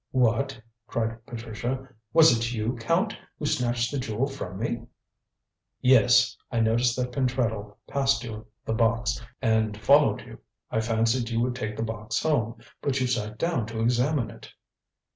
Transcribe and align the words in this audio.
"What?" 0.09 0.59
cried 0.87 1.23
Patricia. 1.27 1.87
"Was 2.11 2.35
it 2.35 2.53
you, 2.53 2.75
Count, 2.77 3.15
who 3.37 3.45
snatched 3.45 3.91
the 3.91 3.99
jewel 3.99 4.25
from 4.25 4.57
me?" 4.57 4.87
"Yes. 5.79 6.35
I 6.51 6.59
noticed 6.59 6.95
that 6.95 7.11
Pentreddle 7.11 7.77
passed 7.85 8.23
you 8.23 8.47
the 8.65 8.73
box, 8.73 9.21
and 9.43 9.77
followed 9.77 10.21
you. 10.21 10.39
I 10.71 10.81
fancied 10.81 11.29
you 11.29 11.39
would 11.41 11.53
take 11.55 11.77
the 11.77 11.83
box 11.83 12.19
home, 12.23 12.57
but 12.81 12.99
you 12.99 13.05
sat 13.05 13.37
down 13.37 13.67
to 13.67 13.79
examine 13.81 14.31
it." 14.31 14.51